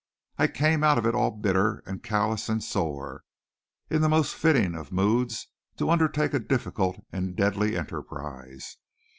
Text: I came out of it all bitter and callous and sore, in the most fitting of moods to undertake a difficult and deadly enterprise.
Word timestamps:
I 0.39 0.47
came 0.47 0.83
out 0.83 0.97
of 0.97 1.05
it 1.05 1.13
all 1.13 1.29
bitter 1.29 1.83
and 1.85 2.01
callous 2.01 2.49
and 2.49 2.63
sore, 2.63 3.23
in 3.87 4.01
the 4.01 4.09
most 4.09 4.33
fitting 4.33 4.73
of 4.73 4.91
moods 4.91 5.49
to 5.77 5.91
undertake 5.91 6.33
a 6.33 6.39
difficult 6.39 7.05
and 7.11 7.35
deadly 7.35 7.77
enterprise. 7.77 8.77